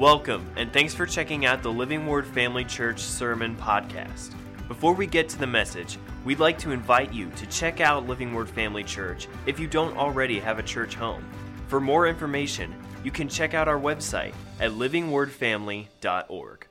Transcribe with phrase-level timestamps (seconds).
[0.00, 4.32] Welcome, and thanks for checking out the Living Word Family Church Sermon Podcast.
[4.66, 8.32] Before we get to the message, we'd like to invite you to check out Living
[8.32, 11.22] Word Family Church if you don't already have a church home.
[11.68, 12.74] For more information,
[13.04, 16.66] you can check out our website at livingwordfamily.org.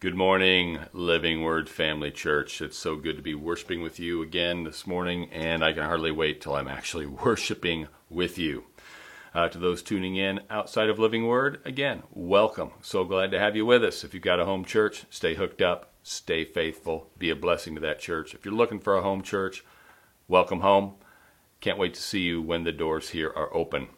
[0.00, 2.62] Good morning, Living Word Family Church.
[2.62, 6.10] It's so good to be worshiping with you again this morning, and I can hardly
[6.10, 8.64] wait till I'm actually worshiping with you.
[9.34, 12.70] Uh, to those tuning in outside of Living Word, again, welcome.
[12.82, 14.04] So glad to have you with us.
[14.04, 17.80] If you've got a home church, stay hooked up, stay faithful, be a blessing to
[17.80, 18.34] that church.
[18.34, 19.64] If you're looking for a home church,
[20.28, 20.96] welcome home.
[21.62, 23.88] Can't wait to see you when the doors here are open.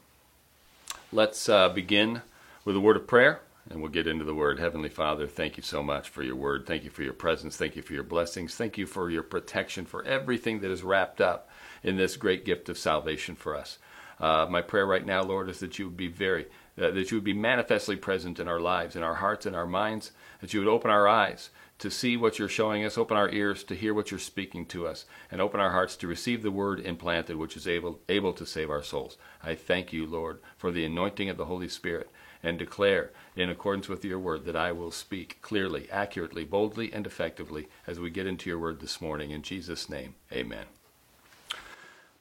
[1.11, 2.23] Let's uh, begin
[2.65, 4.61] with a word of prayer and we'll get into the word.
[4.61, 6.67] Heavenly Father, thank you so much for your word.
[6.67, 7.57] Thank you for your presence.
[7.57, 8.55] Thank you for your blessings.
[8.55, 11.49] Thank you for your protection, for everything that is wrapped up
[11.83, 13.79] in this great gift of salvation for us.
[14.21, 16.47] Uh, my prayer right now, Lord, is that you would be very,
[16.81, 19.67] uh, that you would be manifestly present in our lives, in our hearts, in our
[19.67, 23.31] minds, that you would open our eyes to see what you're showing us, open our
[23.31, 26.51] ears to hear what you're speaking to us, and open our hearts to receive the
[26.51, 29.17] word implanted, which is able, able to save our souls.
[29.43, 32.09] I thank you, Lord, for the anointing of the Holy Spirit,
[32.43, 37.07] and declare, in accordance with your word, that I will speak clearly, accurately, boldly, and
[37.07, 39.31] effectively as we get into your word this morning.
[39.31, 40.67] In Jesus' name, amen.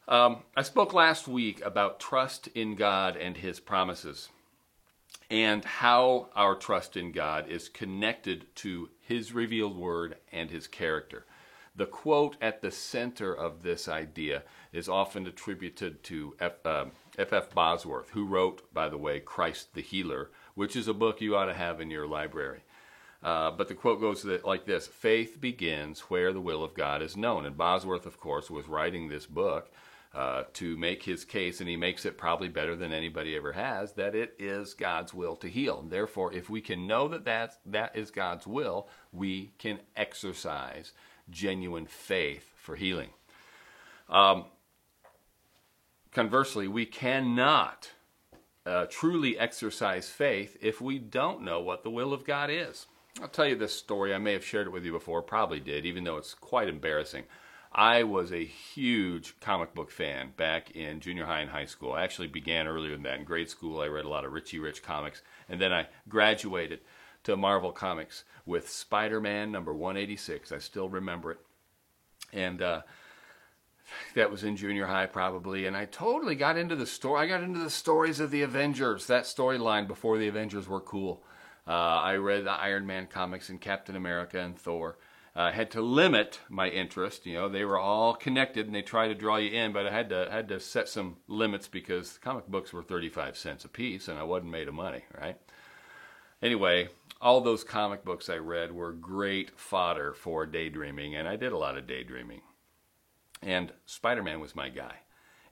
[0.07, 4.29] Um, I spoke last week about trust in God and His promises,
[5.29, 11.25] and how our trust in God is connected to His revealed word and His character.
[11.75, 16.65] The quote at the center of this idea is often attributed to F.
[16.65, 16.85] Uh,
[17.17, 17.53] F.
[17.53, 21.45] Bosworth, who wrote, by the way, Christ the Healer, which is a book you ought
[21.45, 22.61] to have in your library.
[23.23, 27.15] Uh, but the quote goes like this Faith begins where the will of God is
[27.15, 27.45] known.
[27.45, 29.71] And Bosworth, of course, was writing this book
[30.13, 33.93] uh, to make his case, and he makes it probably better than anybody ever has,
[33.93, 35.83] that it is God's will to heal.
[35.87, 40.91] Therefore, if we can know that that's, that is God's will, we can exercise
[41.29, 43.09] genuine faith for healing.
[44.07, 44.45] Um,
[46.11, 47.89] conversely, we cannot
[48.65, 52.85] uh, truly exercise faith if we don't know what the will of God is.
[53.21, 54.13] I'll tell you this story.
[54.13, 57.23] I may have shared it with you before, probably did, even though it's quite embarrassing.
[57.75, 61.93] I was a huge comic book fan back in junior high and high school.
[61.93, 63.19] I actually began earlier than that.
[63.19, 66.81] In grade school, I read a lot of Richie Rich comics, and then I graduated
[67.23, 70.51] to Marvel Comics with Spider Man number 186.
[70.51, 71.39] I still remember it.
[72.31, 72.81] And uh,
[74.13, 75.65] that was in junior high, probably.
[75.65, 77.21] And I totally got into the story.
[77.21, 81.23] I got into the stories of the Avengers, that storyline before the Avengers were cool.
[81.65, 84.97] Uh, I read the Iron Man comics and Captain America and Thor
[85.35, 87.25] uh, had to limit my interest.
[87.25, 89.91] You know, they were all connected and they tried to draw you in, but I
[89.91, 94.07] had to had to set some limits because comic books were 35 cents a piece
[94.07, 95.37] and I wasn't made of money, right?
[96.41, 96.89] Anyway,
[97.21, 101.57] all those comic books I read were great fodder for daydreaming, and I did a
[101.57, 102.41] lot of daydreaming.
[103.41, 104.95] And Spider-Man was my guy.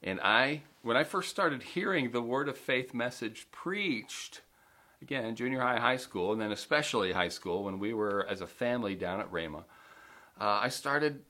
[0.04, 4.42] And I, when I first started hearing the word of faith message preached,
[5.02, 8.48] again, junior high, high school, and then especially high school when we were as a
[8.48, 9.64] family down at Rhema,
[10.40, 11.24] uh, I started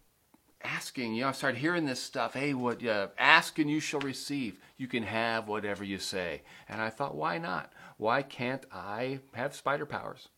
[0.64, 2.34] asking, you know, I started hearing this stuff.
[2.34, 4.60] Hey, what, uh, ask and you shall receive.
[4.78, 6.44] You can have whatever you say.
[6.70, 7.72] And I thought, why not?
[7.98, 10.30] Why can't I have spider powers?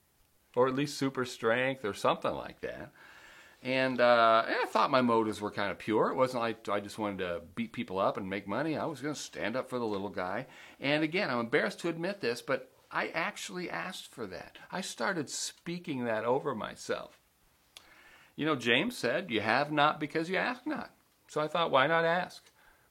[0.55, 2.91] Or at least super strength or something like that.
[3.63, 6.09] And, uh, and I thought my motives were kind of pure.
[6.09, 8.77] It wasn't like I just wanted to beat people up and make money.
[8.77, 10.47] I was going to stand up for the little guy.
[10.81, 14.59] And again, I'm embarrassed to admit this, but I actually asked for that.
[14.71, 17.19] I started speaking that over myself.
[18.35, 20.91] You know, James said, You have not because you ask not.
[21.27, 22.43] So I thought, why not ask?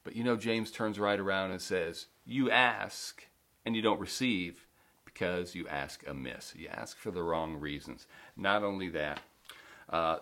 [0.03, 3.29] But you know, James turns right around and says, You ask
[3.65, 4.67] and you don't receive
[5.05, 6.53] because you ask amiss.
[6.57, 8.09] You ask for the wrong reasons.
[8.37, 9.21] Not only that,
[9.89, 10.19] uh,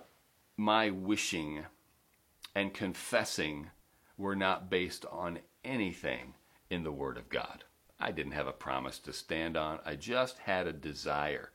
[0.58, 1.64] my wishing
[2.54, 3.70] and confessing
[4.18, 6.34] were not based on anything
[6.68, 7.64] in the Word of God.
[8.00, 9.78] I didn't have a promise to stand on.
[9.84, 11.50] I just had a desire.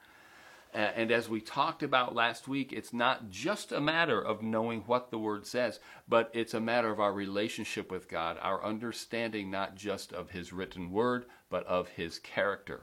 [0.76, 5.10] And as we talked about last week, it's not just a matter of knowing what
[5.10, 9.76] the Word says, but it's a matter of our relationship with God, our understanding not
[9.76, 12.82] just of His written Word, but of His character.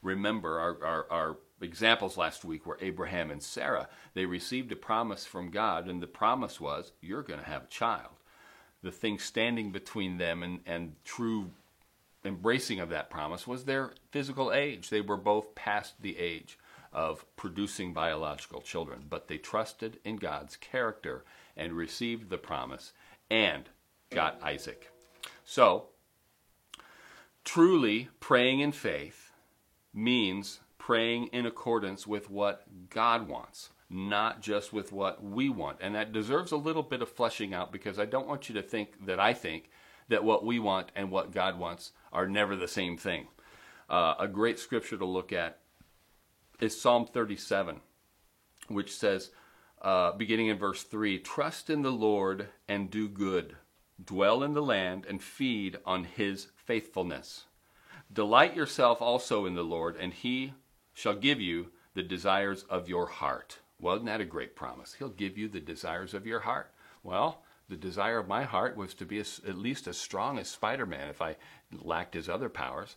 [0.00, 3.90] Remember, our, our, our examples last week were Abraham and Sarah.
[4.14, 7.68] They received a promise from God, and the promise was, You're going to have a
[7.68, 8.12] child.
[8.82, 11.50] The thing standing between them and, and true
[12.24, 14.88] embracing of that promise was their physical age.
[14.88, 16.58] They were both past the age
[16.92, 21.24] of producing biological children, but they trusted in God's character
[21.56, 22.92] and received the promise
[23.30, 23.68] and
[24.10, 24.90] got Isaac.
[25.44, 25.86] So,
[27.44, 29.32] truly praying in faith
[29.92, 35.78] means praying in accordance with what God wants, not just with what we want.
[35.80, 38.62] And that deserves a little bit of fleshing out because I don't want you to
[38.62, 39.70] think that I think
[40.08, 43.28] that what we want and what God wants are never the same thing.
[43.88, 45.58] Uh, a great scripture to look at
[46.60, 47.80] is Psalm 37,
[48.68, 49.30] which says,
[49.82, 53.56] uh, beginning in verse 3 Trust in the Lord and do good,
[54.02, 57.44] dwell in the land and feed on his faithfulness.
[58.12, 60.54] Delight yourself also in the Lord, and he
[60.94, 63.58] shall give you the desires of your heart.
[63.78, 64.94] Well, isn't that a great promise?
[64.94, 66.72] He'll give you the desires of your heart.
[67.02, 70.86] Well, the desire of my heart was to be at least as strong as Spider
[70.86, 71.36] Man if I
[71.72, 72.96] lacked his other powers.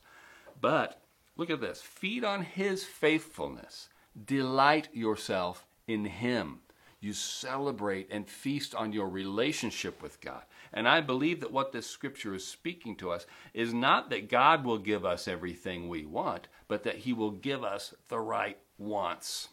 [0.59, 1.01] But
[1.35, 3.89] look at this feed on his faithfulness,
[4.25, 6.59] delight yourself in him.
[6.99, 10.41] You celebrate and feast on your relationship with God.
[10.73, 14.65] And I believe that what this scripture is speaking to us is not that God
[14.65, 19.49] will give us everything we want, but that he will give us the right wants.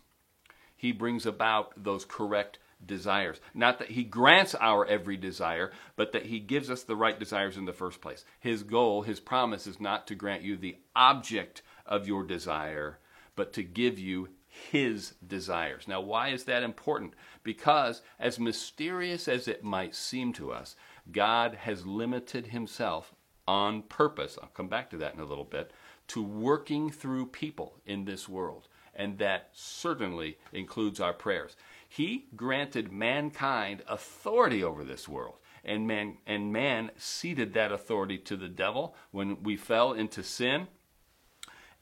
[0.75, 3.41] He brings about those correct desires.
[3.55, 7.57] Not that he grants our every desire, but that he gives us the right desires
[7.57, 8.25] in the first place.
[8.41, 12.99] His goal, his promise is not to grant you the object of your desire,
[13.37, 14.29] but to give you
[14.71, 15.89] his desires.
[15.89, 17.15] Now, why is that important?
[17.43, 20.77] Because, as mysterious as it might seem to us,
[21.11, 23.15] God has limited himself
[23.47, 24.39] on purpose.
[24.41, 25.73] I'll come back to that in a little bit
[26.09, 28.69] to working through people in this world.
[28.95, 31.57] And that certainly includes our prayers.
[31.95, 35.37] He granted mankind authority over this world.
[35.65, 40.67] And man, and man ceded that authority to the devil when we fell into sin.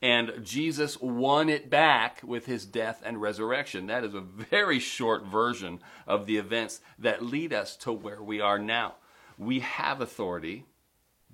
[0.03, 3.87] And Jesus won it back with his death and resurrection.
[3.87, 8.39] That is a very short version of the events that lead us to where we
[8.39, 8.97] are now.
[9.39, 10.67] We have authority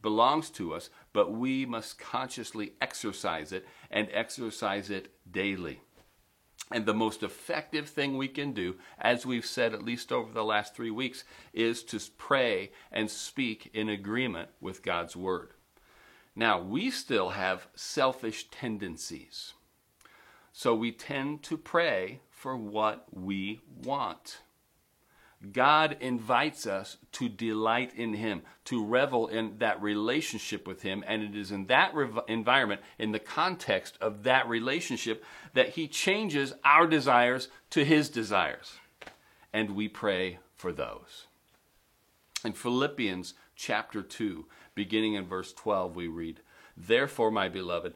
[0.01, 5.81] belongs to us, but we must consciously exercise it and exercise it daily.
[6.71, 10.45] And the most effective thing we can do, as we've said at least over the
[10.45, 15.53] last three weeks, is to pray and speak in agreement with God's Word.
[16.37, 19.55] Now, we still have selfish tendencies.
[20.53, 24.39] So we tend to pray for what we want.
[25.53, 31.05] God invites us to delight in Him, to revel in that relationship with Him.
[31.07, 35.25] And it is in that rev- environment, in the context of that relationship,
[35.55, 38.73] that He changes our desires to His desires.
[39.53, 41.27] And we pray for those.
[42.45, 44.45] In Philippians chapter 2,
[44.75, 46.41] beginning in verse 12, we read,
[46.77, 47.95] Therefore, my beloved,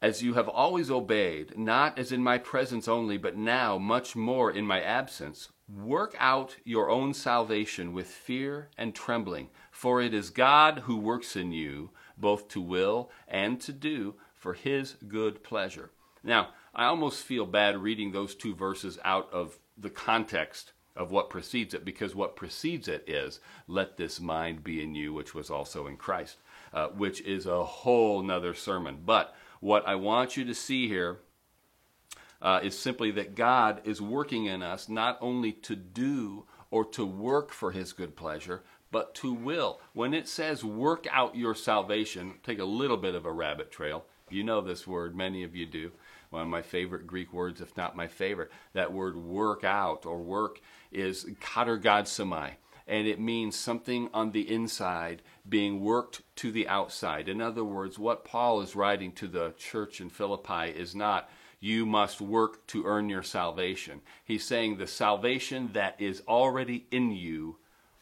[0.00, 4.50] as you have always obeyed, not as in my presence only, but now much more
[4.50, 10.28] in my absence, Work out your own salvation with fear and trembling, for it is
[10.30, 15.90] God who works in you both to will and to do for his good pleasure.
[16.22, 21.30] Now, I almost feel bad reading those two verses out of the context of what
[21.30, 25.50] precedes it, because what precedes it is, let this mind be in you, which was
[25.50, 26.36] also in Christ,
[26.72, 28.98] uh, which is a whole nother sermon.
[29.04, 31.20] But what I want you to see here
[32.42, 37.06] uh, is simply that God is working in us not only to do or to
[37.06, 39.80] work for his good pleasure, but to will.
[39.92, 44.04] When it says work out your salvation, take a little bit of a rabbit trail.
[44.30, 45.92] You know this word, many of you do.
[46.30, 48.50] One of my favorite Greek words, if not my favorite.
[48.72, 50.60] That word work out or work
[50.90, 52.54] is katergazomai
[52.86, 57.28] and it means something on the inside being worked to the outside.
[57.28, 61.30] In other words, what Paul is writing to the church in Philippi is not
[61.64, 64.02] you must work to earn your salvation.
[64.22, 67.56] He's saying the salvation that is already in you,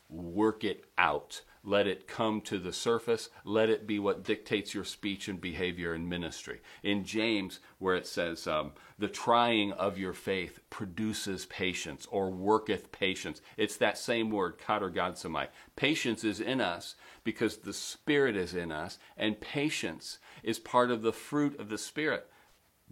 [0.08, 1.42] work it out.
[1.62, 3.28] Let it come to the surface.
[3.44, 6.60] Let it be what dictates your speech and behavior and ministry.
[6.82, 12.90] In James, where it says, um, the trying of your faith produces patience or worketh
[12.90, 13.40] patience.
[13.56, 15.46] It's that same word, katergazomai.
[15.76, 21.02] Patience is in us because the Spirit is in us, and patience is part of
[21.02, 22.26] the fruit of the Spirit.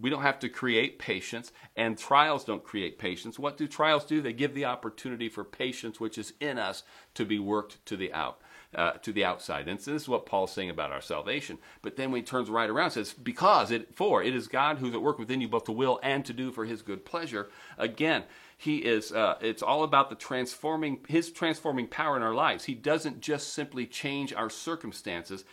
[0.00, 3.38] We don't have to create patience, and trials don't create patience.
[3.38, 4.20] What do trials do?
[4.20, 6.82] They give the opportunity for patience, which is in us,
[7.14, 8.40] to be worked to the out.
[8.72, 9.66] Uh, to the outside.
[9.66, 11.58] And so this is what Paul's saying about our salvation.
[11.82, 14.94] But then when he turns right around, says, Because it for it is God who's
[14.94, 17.48] at work within you both to will and to do for his good pleasure.
[17.76, 18.22] Again,
[18.56, 22.66] he is uh, it's all about the transforming his transforming power in our lives.
[22.66, 25.44] He doesn't just simply change our circumstances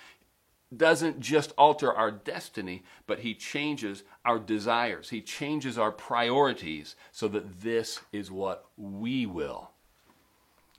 [0.76, 5.10] doesn't just alter our destiny, but He changes our desires.
[5.10, 9.72] He changes our priorities so that this is what we will.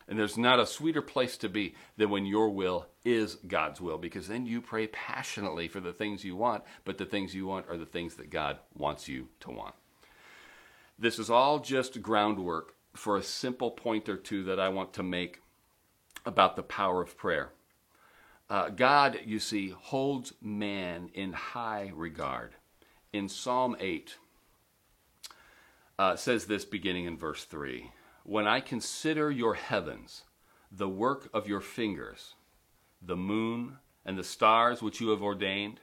[0.06, 3.98] And there's not a sweeter place to be than when your will is God's will,
[3.98, 7.66] because then you pray passionately for the things you want, but the things you want
[7.68, 9.74] are the things that God wants you to want.
[10.98, 15.02] This is all just groundwork for a simple point or two that I want to
[15.02, 15.42] make
[16.24, 17.52] about the power of prayer.
[18.50, 22.54] Uh, God, you see, holds man in high regard.
[23.12, 24.16] In Psalm 8,
[25.98, 27.90] uh, says this beginning in verse 3
[28.24, 30.24] When I consider your heavens,
[30.72, 32.34] the work of your fingers,
[33.02, 35.80] the moon and the stars which you have ordained,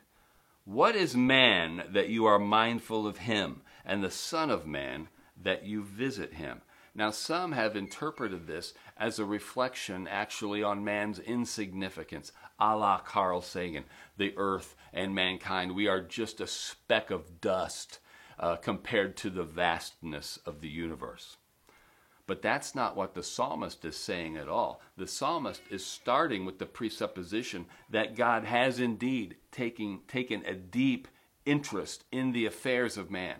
[0.63, 5.65] what is man that you are mindful of him, and the Son of Man that
[5.65, 6.61] you visit him?
[6.97, 13.41] Now, some have interpreted this as a reflection actually on man's insignificance, a la Carl
[13.41, 13.83] Sagan,
[14.15, 15.75] the earth and mankind.
[15.75, 17.99] We are just a speck of dust
[18.39, 21.35] uh, compared to the vastness of the universe.
[22.27, 24.81] But that's not what the psalmist is saying at all.
[24.97, 31.09] The psalmist is starting with the presupposition that God has indeed taken, taken a deep
[31.45, 33.35] interest in the affairs of man.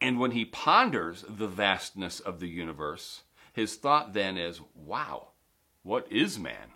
[0.00, 3.22] And when he ponders the vastness of the universe,
[3.52, 5.28] his thought then is wow,
[5.82, 6.72] what is man?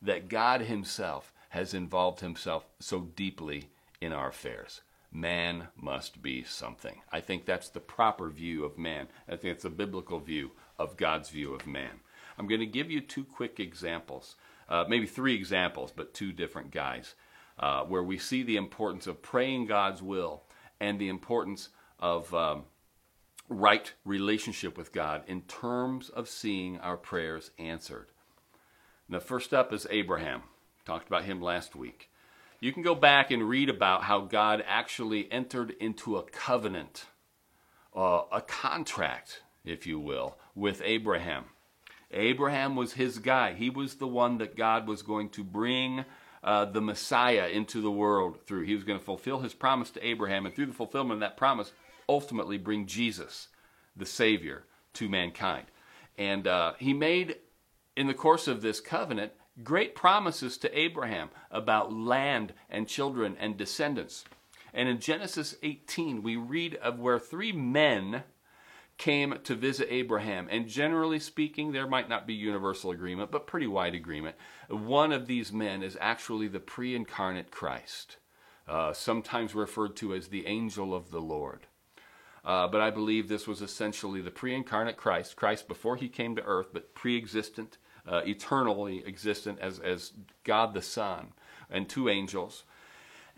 [0.00, 3.70] That God himself has involved himself so deeply
[4.00, 4.82] in our affairs
[5.14, 7.00] man must be something.
[7.12, 9.06] I think that's the proper view of man.
[9.28, 12.00] I think it's a biblical view of God's view of man.
[12.36, 14.34] I'm going to give you two quick examples,
[14.68, 17.14] uh, maybe three examples, but two different guys,
[17.60, 20.42] uh, where we see the importance of praying God's will
[20.80, 22.64] and the importance of um,
[23.48, 28.06] right relationship with God in terms of seeing our prayers answered.
[29.08, 30.42] Now, first up is Abraham.
[30.84, 32.10] Talked about him last week
[32.64, 37.04] you can go back and read about how God actually entered into a covenant,
[37.94, 41.44] uh, a contract, if you will, with Abraham.
[42.10, 43.52] Abraham was his guy.
[43.52, 46.06] He was the one that God was going to bring
[46.42, 48.62] uh, the Messiah into the world through.
[48.62, 51.36] He was going to fulfill his promise to Abraham, and through the fulfillment of that
[51.36, 51.70] promise,
[52.08, 53.48] ultimately bring Jesus,
[53.96, 55.66] the Savior, to mankind.
[56.16, 57.36] And uh, he made,
[57.96, 59.32] in the course of this covenant,
[59.62, 64.24] great promises to Abraham about land and children and descendants.
[64.72, 68.24] And in Genesis 18, we read of where three men
[68.98, 70.48] came to visit Abraham.
[70.50, 74.36] And generally speaking, there might not be universal agreement, but pretty wide agreement.
[74.68, 78.16] One of these men is actually the pre incarnate Christ,
[78.68, 81.66] uh, sometimes referred to as the angel of the Lord.
[82.44, 86.36] Uh, but I believe this was essentially the pre incarnate Christ, Christ before he came
[86.36, 90.12] to earth, but pre existent uh, eternally existent as, as
[90.44, 91.28] God the Son
[91.70, 92.64] and two angels.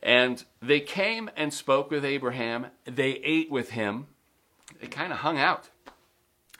[0.02, 2.66] And they came and spoke with Abraham.
[2.84, 4.06] They ate with him.
[4.80, 5.70] They kind of hung out.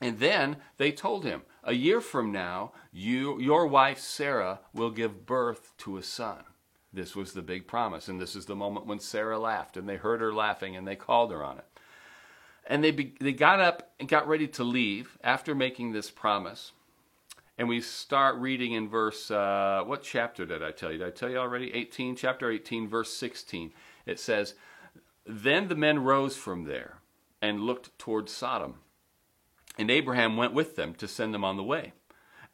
[0.01, 5.27] And then they told him, a year from now, you, your wife Sarah will give
[5.27, 6.45] birth to a son.
[6.93, 8.09] This was the big promise.
[8.09, 10.97] And this is the moment when Sarah laughed, and they heard her laughing, and they
[10.97, 11.65] called her on it.
[12.67, 16.73] And they, be, they got up and got ready to leave after making this promise.
[17.59, 20.99] And we start reading in verse, uh, what chapter did I tell you?
[20.99, 21.73] Did I tell you already?
[21.73, 23.73] 18, chapter 18, verse 16.
[24.05, 24.55] It says,
[25.25, 26.99] Then the men rose from there
[27.41, 28.77] and looked toward Sodom.
[29.79, 31.93] And Abraham went with them to send them on the way.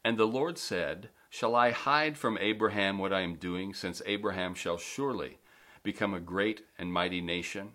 [0.04, 4.54] And the Lord said, Shall I hide from Abraham what I am doing, since Abraham
[4.54, 5.38] shall surely
[5.82, 7.72] become a great and mighty nation,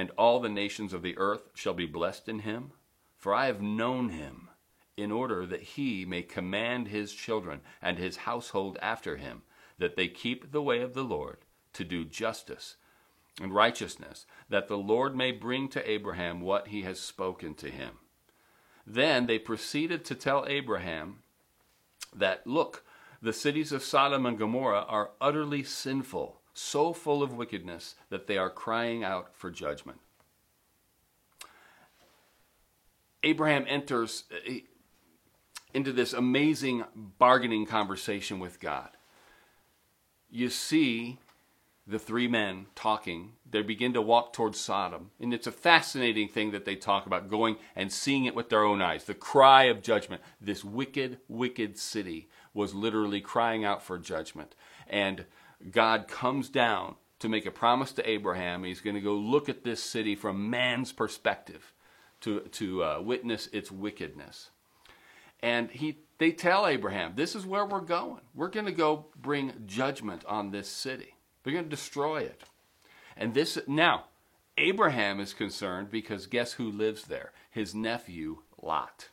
[0.00, 2.70] and all the nations of the earth shall be blessed in him?
[3.18, 4.48] For I have known him
[4.96, 9.42] in order that he may command his children and his household after him,
[9.76, 11.36] that they keep the way of the Lord
[11.74, 12.76] to do justice
[13.42, 17.98] and righteousness, that the Lord may bring to Abraham what he has spoken to him.
[18.86, 21.18] Then they proceeded to tell Abraham
[22.16, 22.86] that, look,
[23.20, 28.38] the cities of Sodom and Gomorrah are utterly sinful, so full of wickedness that they
[28.38, 29.98] are crying out for judgment.
[33.22, 34.60] Abraham enters, eh,
[35.74, 38.90] into this amazing bargaining conversation with God.
[40.30, 41.18] You see
[41.86, 43.32] the three men talking.
[43.48, 45.10] They begin to walk towards Sodom.
[45.20, 48.64] And it's a fascinating thing that they talk about going and seeing it with their
[48.64, 49.04] own eyes.
[49.04, 50.22] The cry of judgment.
[50.40, 54.54] This wicked, wicked city was literally crying out for judgment.
[54.88, 55.24] And
[55.70, 58.64] God comes down to make a promise to Abraham.
[58.64, 61.72] He's going to go look at this city from man's perspective
[62.22, 64.50] to, to uh, witness its wickedness.
[65.42, 68.20] And he, they tell Abraham, this is where we're going.
[68.34, 71.14] We're going to go bring judgment on this city.
[71.44, 72.42] We're going to destroy it.
[73.16, 74.04] And this, now,
[74.58, 77.32] Abraham is concerned because guess who lives there?
[77.50, 79.08] His nephew, Lot.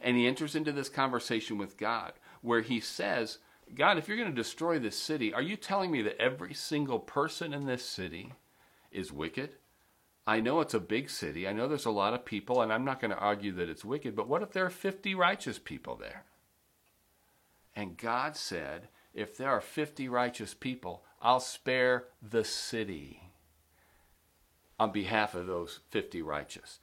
[0.00, 2.12] And he enters into this conversation with God
[2.42, 3.38] where he says,
[3.74, 6.98] God, if you're going to destroy this city, are you telling me that every single
[6.98, 8.32] person in this city
[8.90, 9.56] is wicked?
[10.26, 11.48] I know it's a big city.
[11.48, 13.84] I know there's a lot of people, and I'm not going to argue that it's
[13.84, 16.24] wicked, but what if there are 50 righteous people there?
[17.74, 23.30] And God said, if there are 50 righteous people, I'll spare the city
[24.78, 26.78] on behalf of those 50 righteous.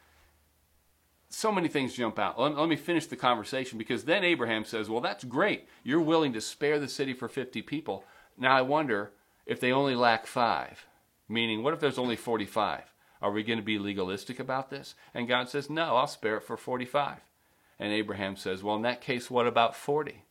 [1.29, 2.39] So many things jump out.
[2.39, 5.67] Let, let, me finish the conversation because then Abraham says, Well, that's great.
[5.83, 8.05] You're willing to spare the city for 50 people.
[8.37, 9.11] Now I wonder
[9.45, 10.85] if they only lack five.
[11.29, 12.93] Meaning, what if there's only 45?
[13.21, 14.95] Are we going to be legalistic about this?
[15.13, 17.17] And God says, No, I'll spare it for 45.
[17.79, 20.23] And Abraham says, Well, in that case, what about 40?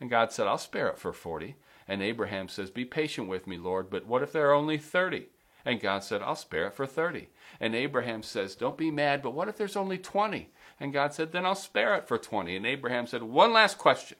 [0.00, 1.56] And God said, I'll spare it for 40.
[1.88, 5.26] And Abraham says, Be patient with me, Lord, but what if there are only 30?
[5.66, 7.28] And God said, I'll spare it for 30.
[7.58, 10.48] And Abraham says, Don't be mad, but what if there's only 20?
[10.78, 12.56] And God said, Then I'll spare it for 20.
[12.56, 14.16] And Abraham said, One last question.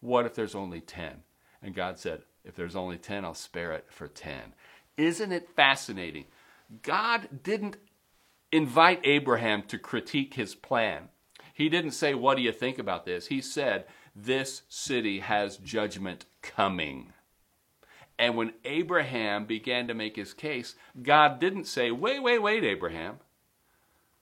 [0.00, 1.22] What if there's only 10?
[1.62, 4.34] And God said, If there's only 10, I'll spare it for 10.
[4.96, 6.24] Isn't it fascinating?
[6.82, 7.76] God didn't
[8.50, 11.08] invite Abraham to critique his plan.
[11.54, 13.28] He didn't say, What do you think about this?
[13.28, 13.84] He said,
[14.16, 17.12] This city has judgment coming.
[18.20, 23.18] And when Abraham began to make his case, God didn't say, Wait, wait, wait, Abraham.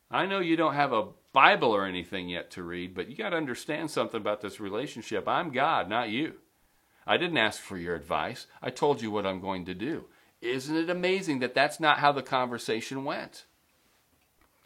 [0.08, 3.30] I know you don't have a Bible or anything yet to read, but you got
[3.30, 5.26] to understand something about this relationship.
[5.26, 6.34] I'm God, not you.
[7.08, 8.46] I didn't ask for your advice.
[8.62, 10.04] I told you what I'm going to do.
[10.40, 13.46] Isn't it amazing that that's not how the conversation went?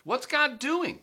[0.04, 0.98] What's God doing?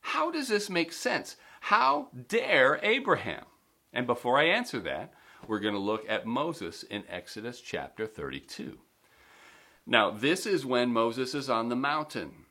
[0.00, 1.36] How does this make sense?
[1.60, 3.44] How dare Abraham?
[3.92, 5.14] And before I answer that,
[5.46, 8.78] we're going to look at Moses in Exodus chapter 32.
[9.86, 12.46] Now, this is when Moses is on the mountain.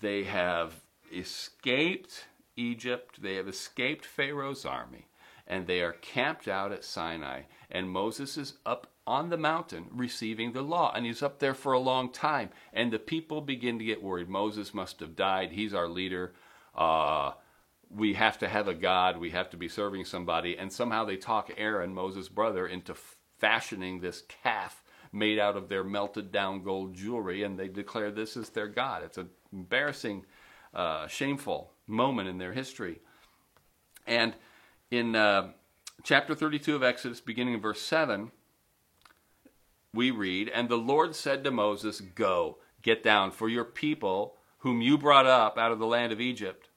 [0.00, 0.74] They have
[1.12, 2.26] escaped
[2.56, 5.08] Egypt, they have escaped Pharaoh's army,
[5.46, 7.42] and they are camped out at Sinai.
[7.70, 10.92] And Moses is up on the mountain receiving the law.
[10.94, 12.50] And he's up there for a long time.
[12.72, 14.28] And the people begin to get worried.
[14.28, 15.52] Moses must have died.
[15.52, 16.32] He's our leader.
[16.74, 17.32] Uh,
[17.90, 19.18] we have to have a God.
[19.18, 20.56] We have to be serving somebody.
[20.56, 22.94] And somehow they talk Aaron, Moses' brother, into
[23.38, 27.42] fashioning this calf made out of their melted down gold jewelry.
[27.42, 29.02] And they declare this is their God.
[29.02, 30.24] It's an embarrassing,
[30.74, 33.00] uh, shameful moment in their history.
[34.06, 34.34] And
[34.90, 35.52] in uh,
[36.02, 38.30] chapter 32 of Exodus, beginning in verse 7,
[39.92, 44.80] we read, And the Lord said to Moses, Go, get down, for your people, whom
[44.80, 46.68] you brought up out of the land of Egypt,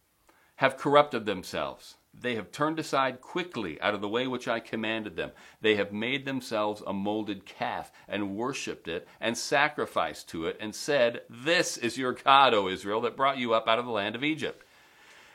[0.59, 1.95] have corrupted themselves.
[2.13, 5.31] They have turned aside quickly out of the way which I commanded them.
[5.61, 10.75] They have made themselves a molded calf and worshipped it and sacrificed to it and
[10.75, 14.15] said, This is your God, O Israel, that brought you up out of the land
[14.15, 14.65] of Egypt.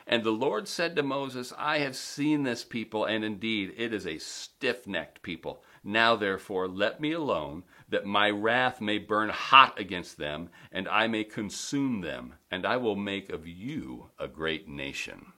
[0.07, 4.05] And the Lord said to Moses, I have seen this people, and indeed it is
[4.05, 5.63] a stiff necked people.
[5.83, 11.07] Now therefore let me alone, that my wrath may burn hot against them, and I
[11.07, 15.33] may consume them, and I will make of you a great nation.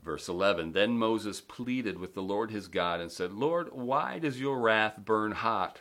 [0.00, 4.40] Verse 11 Then Moses pleaded with the Lord his God and said, Lord, why does
[4.40, 5.80] your wrath burn hot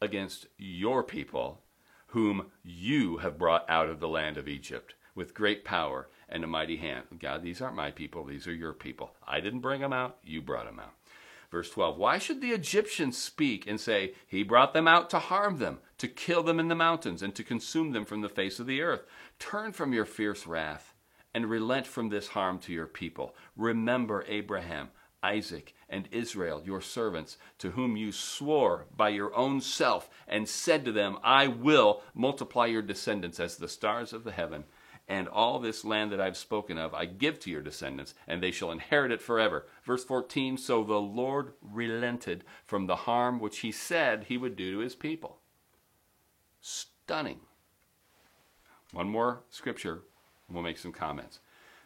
[0.00, 1.62] against your people,
[2.08, 6.46] whom you have brought out of the land of Egypt with great power and a
[6.46, 7.04] mighty hand?
[7.18, 9.12] God, these aren't my people, these are your people.
[9.26, 10.94] I didn't bring them out, you brought them out.
[11.50, 15.58] Verse 12 Why should the Egyptians speak and say, He brought them out to harm
[15.58, 18.66] them, to kill them in the mountains, and to consume them from the face of
[18.66, 19.04] the earth?
[19.38, 20.94] Turn from your fierce wrath
[21.34, 23.34] and relent from this harm to your people.
[23.56, 24.88] Remember Abraham,
[25.22, 30.84] Isaac, and Israel, your servants, to whom you swore by your own self and said
[30.84, 34.64] to them, I will multiply your descendants as the stars of the heaven
[35.08, 38.50] and all this land that I've spoken of I give to your descendants, and they
[38.50, 39.66] shall inherit it forever.
[39.82, 44.72] Verse 14 So the Lord relented from the harm which he said he would do
[44.72, 45.38] to his people.
[46.60, 47.40] Stunning.
[48.92, 50.02] One more scripture,
[50.46, 51.40] and we'll make some comments.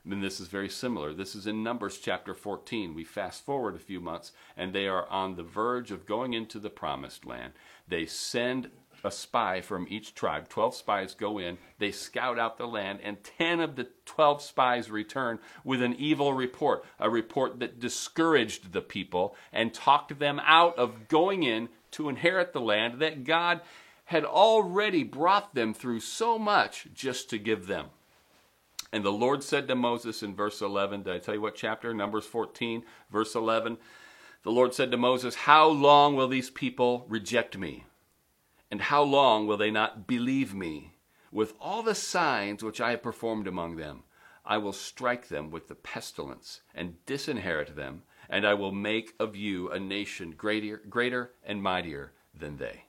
[0.04, 1.14] And this is very similar.
[1.14, 2.92] This is in Numbers chapter 14.
[2.92, 6.58] We fast forward a few months, and they are on the verge of going into
[6.58, 7.52] the promised land.
[7.86, 8.70] They send
[9.04, 10.48] a spy from each tribe.
[10.48, 14.90] 12 spies go in, they scout out the land, and 10 of the 12 spies
[14.90, 20.76] return with an evil report, a report that discouraged the people and talked them out
[20.78, 23.60] of going in to inherit the land that God
[24.06, 27.86] had already brought them through so much just to give them.
[28.92, 31.94] And the Lord said to Moses in verse 11, did I tell you what chapter?
[31.94, 33.78] Numbers 14, verse 11.
[34.42, 37.84] The Lord said to Moses, How long will these people reject me?
[38.72, 40.94] And how long will they not believe me
[41.30, 44.04] with all the signs which I have performed among them?
[44.46, 49.36] I will strike them with the pestilence and disinherit them, and I will make of
[49.36, 52.84] you a nation greater, greater and mightier than they.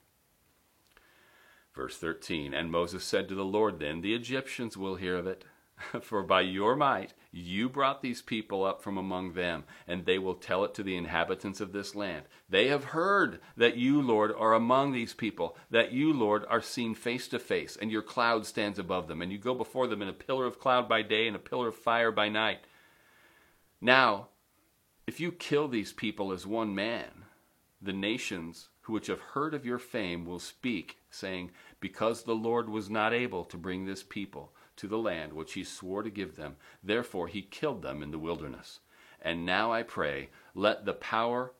[1.75, 5.43] Verse 13 And Moses said to the Lord, Then the Egyptians will hear of it.
[6.01, 10.35] For by your might you brought these people up from among them, and they will
[10.35, 12.25] tell it to the inhabitants of this land.
[12.49, 16.93] They have heard that you, Lord, are among these people, that you, Lord, are seen
[16.93, 20.07] face to face, and your cloud stands above them, and you go before them in
[20.07, 22.59] a pillar of cloud by day and a pillar of fire by night.
[23.81, 24.27] Now,
[25.07, 27.25] if you kill these people as one man,
[27.81, 32.89] the nations which have heard of your fame will speak, saying, Because the Lord was
[32.89, 36.55] not able to bring this people to the land which he swore to give them,
[36.83, 38.79] therefore he killed them in the wilderness.
[39.21, 41.53] And now I pray, let the power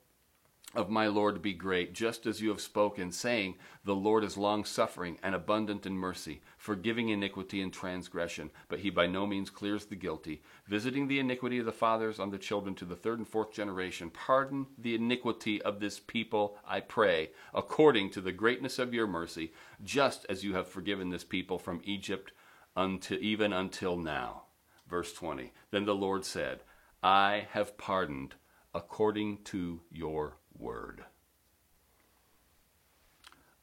[0.76, 4.66] of my Lord be great, just as you have spoken, saying, The Lord is long
[4.66, 9.86] suffering and abundant in mercy, forgiving iniquity and transgression, but he by no means clears
[9.86, 13.28] the guilty, visiting the iniquity of the fathers on the children to the third and
[13.28, 14.10] fourth generation.
[14.10, 19.54] Pardon the iniquity of this people, I pray, according to the greatness of your mercy,
[19.84, 22.32] just as you have forgiven this people from Egypt
[22.76, 24.44] until even until now.
[24.90, 25.52] Verse 20.
[25.72, 26.62] Then the Lord said,
[27.02, 28.36] I have pardoned
[28.74, 31.04] according to your word.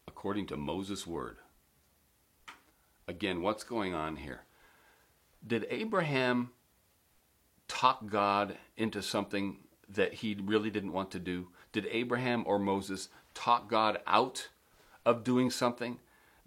[0.07, 1.39] According to Moses' word.
[3.09, 4.43] Again, what's going on here?
[5.47, 6.51] Did Abraham
[7.67, 11.49] talk God into something that he really didn't want to do?
[11.73, 14.49] Did Abraham or Moses talk God out
[15.07, 15.99] of doing something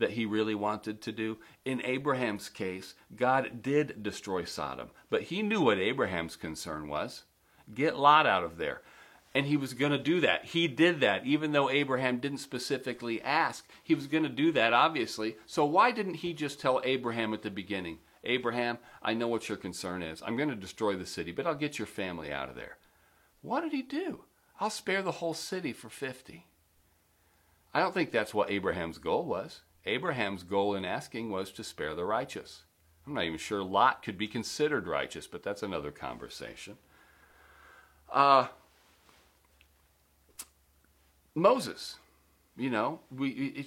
[0.03, 1.37] that he really wanted to do?
[1.63, 7.23] In Abraham's case, God did destroy Sodom, but he knew what Abraham's concern was
[7.73, 8.81] get Lot out of there.
[9.33, 10.45] And he was going to do that.
[10.45, 13.65] He did that, even though Abraham didn't specifically ask.
[13.81, 15.37] He was going to do that, obviously.
[15.47, 19.57] So why didn't he just tell Abraham at the beginning, Abraham, I know what your
[19.57, 20.21] concern is.
[20.21, 22.77] I'm going to destroy the city, but I'll get your family out of there.
[23.41, 24.25] What did he do?
[24.59, 26.45] I'll spare the whole city for 50.
[27.73, 29.61] I don't think that's what Abraham's goal was.
[29.85, 32.63] Abraham's goal in asking was to spare the righteous.
[33.05, 36.77] I'm not even sure Lot could be considered righteous, but that's another conversation.
[38.11, 38.47] Uh,
[41.35, 41.97] Moses,
[42.55, 43.65] you know, we,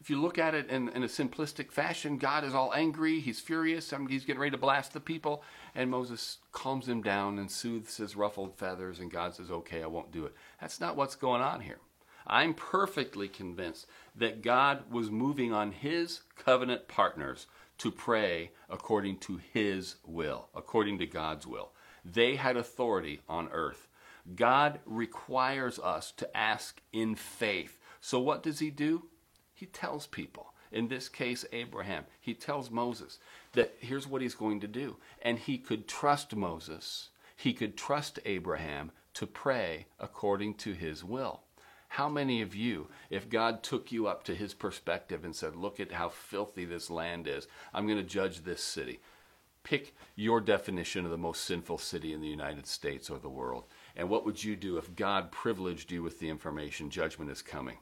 [0.00, 3.40] if you look at it in, in, a simplistic fashion, God is all angry, he's
[3.40, 5.42] furious, he's getting ready to blast the people,
[5.74, 9.86] and Moses calms him down and soothes his ruffled feathers, and God says, Okay, I
[9.86, 10.34] won't do it.
[10.60, 11.78] That's not what's going on here.
[12.26, 17.46] I'm perfectly convinced that God was moving on his covenant partners
[17.78, 21.72] to pray according to his will, according to God's will.
[22.04, 23.88] They had authority on earth.
[24.36, 27.78] God requires us to ask in faith.
[28.00, 29.06] So, what does he do?
[29.52, 33.18] He tells people, in this case, Abraham, he tells Moses
[33.52, 34.96] that here's what he's going to do.
[35.22, 41.43] And he could trust Moses, he could trust Abraham to pray according to his will.
[41.94, 45.78] How many of you, if God took you up to his perspective and said, Look
[45.78, 48.98] at how filthy this land is, I'm going to judge this city.
[49.62, 53.66] Pick your definition of the most sinful city in the United States or the world.
[53.94, 57.78] And what would you do if God privileged you with the information judgment is coming?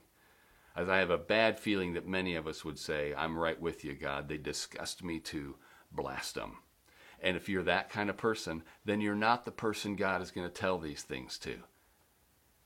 [0.77, 3.83] As I have a bad feeling that many of us would say, I'm right with
[3.83, 4.29] you, God.
[4.29, 5.57] They disgust me to
[5.91, 6.59] blast them.
[7.23, 10.47] And if you're that kind of person, then you're not the person God is going
[10.47, 11.63] to tell these things to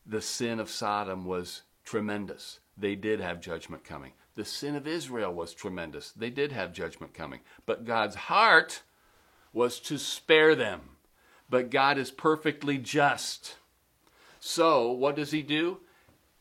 [0.06, 2.60] the sin of Sodom was tremendous.
[2.76, 4.12] They did have judgment coming.
[4.34, 6.12] The sin of Israel was tremendous.
[6.12, 7.40] They did have judgment coming.
[7.64, 8.82] But God's heart
[9.52, 10.80] was to spare them.
[11.48, 13.56] But God is perfectly just.
[14.38, 15.78] So, what does He do?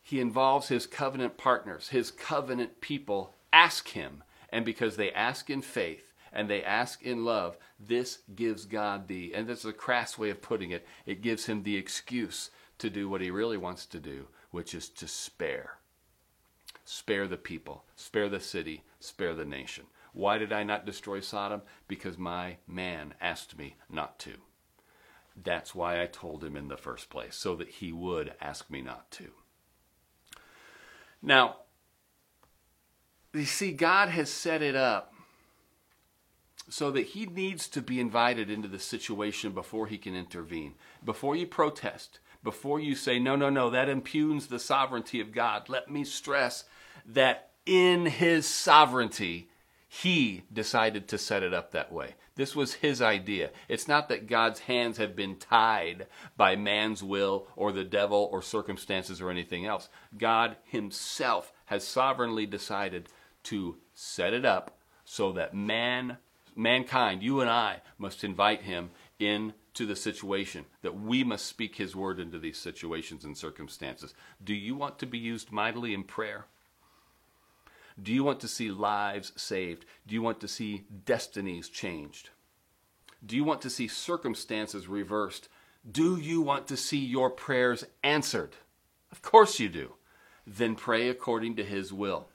[0.02, 4.22] He involves His covenant partners, His covenant people ask Him.
[4.50, 9.34] And because they ask in faith and they ask in love, this gives God the,
[9.34, 12.90] and this is a crass way of putting it, it gives Him the excuse to
[12.90, 15.78] do what he really wants to do, which is to spare.
[16.84, 19.84] Spare the people, spare the city, spare the nation.
[20.12, 21.62] Why did I not destroy Sodom?
[21.88, 24.34] Because my man asked me not to.
[25.36, 28.80] That's why I told him in the first place, so that he would ask me
[28.80, 29.32] not to.
[31.20, 31.56] Now,
[33.34, 35.12] you see, God has set it up
[36.68, 40.74] so that he needs to be invited into the situation before he can intervene.
[41.04, 45.68] Before you protest, before you say, no, no, no, that impugns the sovereignty of God,
[45.68, 46.62] let me stress
[47.04, 49.48] that in his sovereignty,
[49.88, 52.14] he decided to set it up that way.
[52.36, 53.50] This was his idea.
[53.68, 56.06] It's not that God's hands have been tied
[56.36, 59.88] by man's will or the devil or circumstances or anything else.
[60.16, 63.08] God himself has sovereignly decided
[63.42, 66.18] to set it up so that man
[66.54, 68.90] mankind, you and I, must invite him
[69.76, 74.14] into the situation, that we must speak his word into these situations and circumstances.
[74.42, 76.46] Do you want to be used mightily in prayer?
[78.02, 79.84] Do you want to see lives saved?
[80.06, 82.30] Do you want to see destinies changed?
[83.24, 85.50] Do you want to see circumstances reversed?
[85.90, 88.56] Do you want to see your prayers answered?
[89.12, 89.92] Of course you do.
[90.46, 92.28] Then pray according to his will.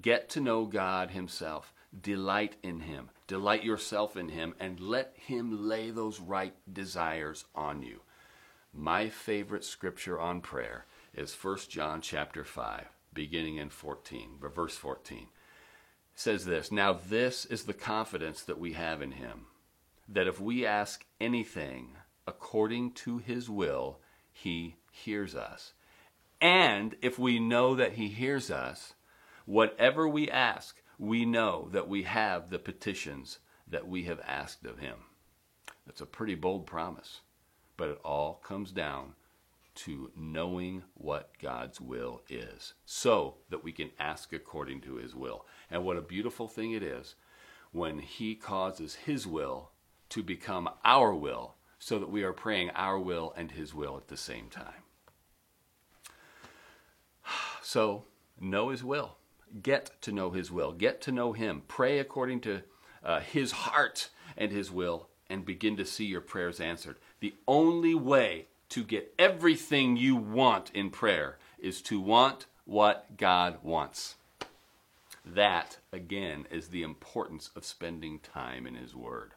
[0.00, 1.72] Get to know God himself.
[2.00, 3.10] Delight in him.
[3.26, 8.00] Delight yourself in him and let him lay those right desires on you.
[8.72, 10.84] My favorite scripture on prayer
[11.14, 15.18] is 1 John chapter 5 beginning in 14, verse 14.
[15.18, 15.26] It
[16.14, 19.46] says this Now, this is the confidence that we have in him,
[20.08, 21.90] that if we ask anything
[22.26, 23.98] according to his will,
[24.32, 25.72] he hears us.
[26.40, 28.94] And if we know that he hears us,
[29.46, 34.78] whatever we ask, we know that we have the petitions that we have asked of
[34.78, 34.96] him.
[35.86, 37.20] That's a pretty bold promise,
[37.76, 39.14] but it all comes down
[39.74, 45.46] to knowing what God's will is so that we can ask according to his will.
[45.70, 47.16] And what a beautiful thing it is
[47.72, 49.70] when he causes his will
[50.10, 54.08] to become our will so that we are praying our will and his will at
[54.08, 54.82] the same time.
[57.62, 58.04] So,
[58.38, 59.16] know his will.
[59.62, 60.72] Get to know his will.
[60.72, 61.62] Get to know him.
[61.68, 62.62] Pray according to
[63.04, 66.96] uh, his heart and his will and begin to see your prayers answered.
[67.20, 73.58] The only way to get everything you want in prayer is to want what God
[73.62, 74.16] wants.
[75.24, 79.32] That, again, is the importance of spending time in His Word.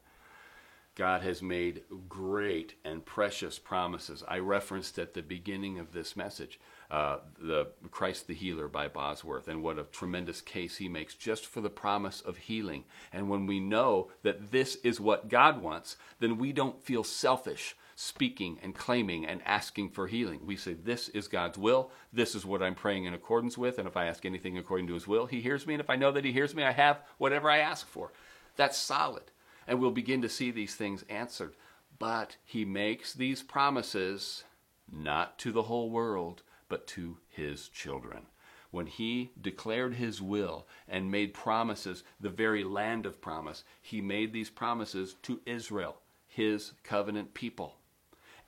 [0.96, 4.24] God has made great and precious promises.
[4.28, 9.48] I referenced at the beginning of this message uh, the Christ the Healer by Bosworth,
[9.48, 12.86] and what a tremendous case he makes just for the promise of healing.
[13.12, 17.76] And when we know that this is what God wants, then we don't feel selfish
[18.00, 20.40] speaking and claiming and asking for healing.
[20.46, 21.92] We say, This is God's will.
[22.14, 23.80] This is what I'm praying in accordance with.
[23.80, 25.74] And if I ask anything according to His will, He hears me.
[25.74, 28.14] And if I know that He hears me, I have whatever I ask for.
[28.56, 29.24] That's solid.
[29.68, 31.56] And we'll begin to see these things answered.
[31.98, 34.44] But He makes these promises
[34.92, 38.28] not to the whole world, but to His children
[38.70, 44.34] when he declared his will and made promises, the very land of promise, he made
[44.34, 45.96] these promises to Israel,
[46.28, 47.78] his covenant people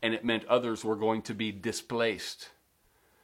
[0.01, 2.49] and it meant others were going to be displaced.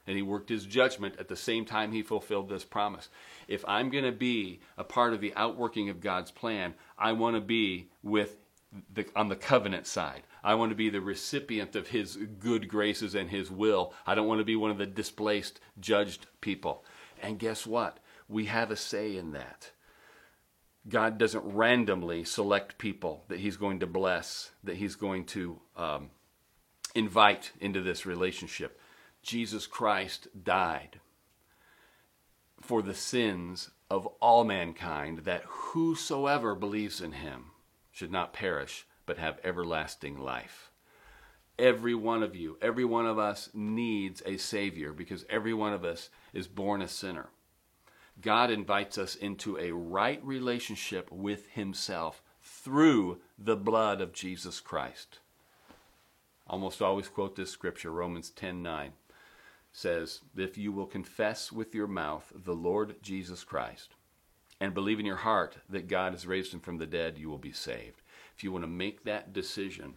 [0.07, 3.09] And he worked his judgment at the same time he fulfilled this promise.
[3.47, 7.35] If I'm going to be a part of the outworking of God's plan, I want
[7.35, 8.37] to be with
[8.93, 10.23] the, on the covenant side.
[10.45, 13.95] I want to be the recipient of his good graces and his will.
[14.05, 16.85] I don't want to be one of the displaced, judged people.
[17.19, 17.97] And guess what?
[18.29, 19.71] We have a say in that.
[20.87, 26.11] God doesn't randomly select people that he's going to bless, that he's going to um,
[26.93, 28.79] invite into this relationship.
[29.23, 30.99] Jesus Christ died
[32.61, 37.45] for the sins of all mankind, that whosoever believes in him
[37.91, 40.71] should not perish, but have everlasting life.
[41.57, 45.85] Every one of you, every one of us needs a Savior because every one of
[45.85, 47.29] us is born a sinner.
[48.21, 55.19] God invites us into a right relationship with Himself through the blood of Jesus Christ
[56.47, 58.93] almost always quote this scripture, Romans 10:9
[59.71, 63.95] says, "If you will confess with your mouth the Lord Jesus Christ
[64.59, 67.37] and believe in your heart that God has raised him from the dead, you will
[67.37, 68.01] be saved."
[68.35, 69.95] If you want to make that decision,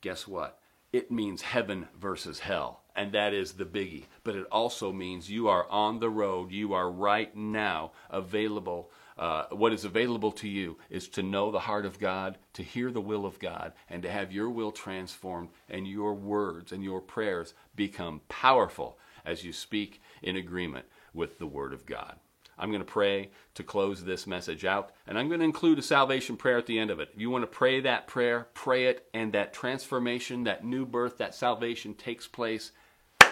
[0.00, 0.60] guess what?
[0.92, 4.04] It means heaven versus hell, and that is the biggie.
[4.24, 9.46] But it also means you are on the road, you are right now available uh,
[9.50, 13.00] what is available to you is to know the heart of God, to hear the
[13.00, 17.54] will of God, and to have your will transformed and your words and your prayers
[17.74, 22.16] become powerful as you speak in agreement with the Word of God.
[22.58, 25.82] I'm going to pray to close this message out, and I'm going to include a
[25.82, 27.10] salvation prayer at the end of it.
[27.14, 31.18] If you want to pray that prayer, pray it, and that transformation, that new birth,
[31.18, 32.72] that salvation takes place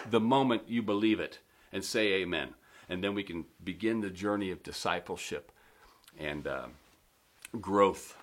[0.08, 1.40] the moment you believe it
[1.72, 2.50] and say amen.
[2.88, 5.50] And then we can begin the journey of discipleship
[6.18, 6.66] and uh,
[7.60, 8.16] growth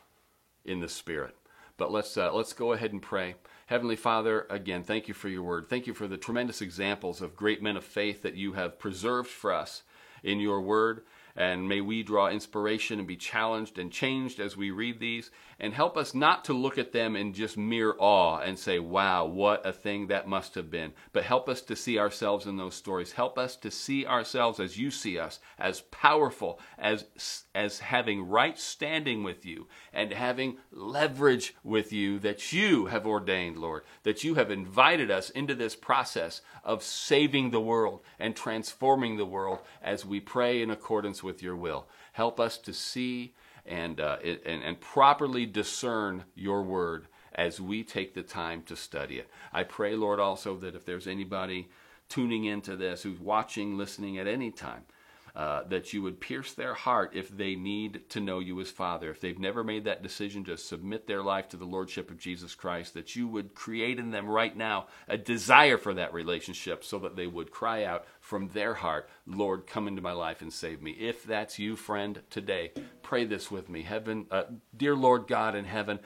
[0.63, 1.35] in the Spirit.
[1.75, 3.35] But let's uh, let's go ahead and pray.
[3.65, 5.67] Heavenly Father, again, thank you for your word.
[5.67, 9.29] Thank you for the tremendous examples of great men of faith that you have preserved
[9.29, 9.83] for us
[10.23, 11.01] in your word.
[11.35, 15.31] And may we draw inspiration and be challenged and changed as we read these.
[15.59, 19.25] And help us not to look at them in just mere awe and say, wow,
[19.25, 20.93] what a thing that must have been.
[21.11, 23.13] But help us to see ourselves in those stories.
[23.13, 27.05] Help us to see ourselves as you see us, as powerful, as,
[27.55, 33.57] as having right standing with you, and having leverage with you that you have ordained,
[33.57, 39.17] Lord, that you have invited us into this process of saving the world and transforming
[39.17, 41.88] the world as we pray in accordance with your will.
[42.13, 43.33] Help us to see
[43.65, 49.17] and, uh, and, and properly discern your word as we take the time to study
[49.17, 49.29] it.
[49.51, 51.69] I pray, Lord, also that if there's anybody
[52.09, 54.83] tuning into this who's watching, listening at any time,
[55.35, 59.09] uh, that you would pierce their heart if they need to know you as Father.
[59.09, 62.53] If they've never made that decision to submit their life to the Lordship of Jesus
[62.53, 66.99] Christ, that you would create in them right now a desire for that relationship so
[66.99, 70.83] that they would cry out from their heart, Lord, come into my life and save
[70.83, 70.91] me.
[70.91, 73.81] If that's you, friend, today, pray this with me.
[73.81, 74.43] Heaven, uh,
[74.77, 75.99] dear Lord God in heaven,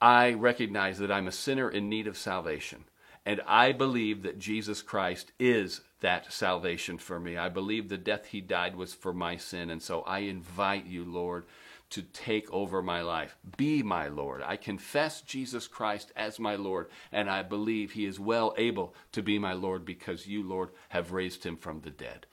[0.00, 2.84] I recognize that I'm a sinner in need of salvation.
[3.26, 7.38] And I believe that Jesus Christ is that salvation for me.
[7.38, 9.70] I believe the death he died was for my sin.
[9.70, 11.44] And so I invite you, Lord,
[11.90, 13.36] to take over my life.
[13.56, 14.42] Be my Lord.
[14.44, 19.22] I confess Jesus Christ as my Lord, and I believe he is well able to
[19.22, 22.26] be my Lord because you, Lord, have raised him from the dead.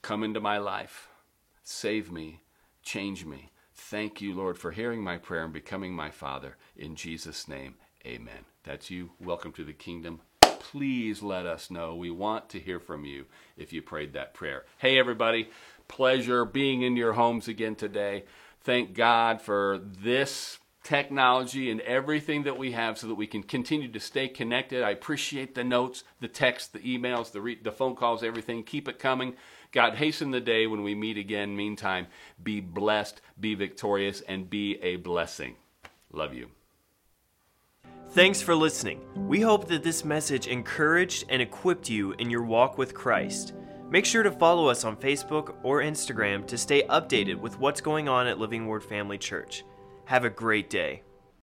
[0.00, 1.08] Come into my life.
[1.62, 2.42] Save me.
[2.82, 3.50] Change me.
[3.74, 6.56] Thank you, Lord, for hearing my prayer and becoming my Father.
[6.76, 7.74] In Jesus' name,
[8.06, 8.53] amen.
[8.64, 9.10] That's you.
[9.20, 10.20] Welcome to the kingdom
[10.64, 11.94] please let us know.
[11.94, 14.64] We want to hear from you if you prayed that prayer.
[14.78, 15.50] Hey, everybody,
[15.88, 18.24] pleasure being in your homes again today.
[18.62, 23.88] Thank God for this technology and everything that we have so that we can continue
[23.92, 24.82] to stay connected.
[24.82, 28.62] I appreciate the notes, the texts, the emails, the, re- the phone calls, everything.
[28.62, 29.34] Keep it coming.
[29.70, 31.56] God, hasten the day when we meet again.
[31.56, 32.06] Meantime,
[32.42, 35.56] be blessed, be victorious, and be a blessing.
[36.10, 36.48] Love you.
[38.10, 39.00] Thanks for listening.
[39.16, 43.54] We hope that this message encouraged and equipped you in your walk with Christ.
[43.90, 48.08] Make sure to follow us on Facebook or Instagram to stay updated with what's going
[48.08, 49.64] on at Living Word Family Church.
[50.04, 51.02] Have a great day.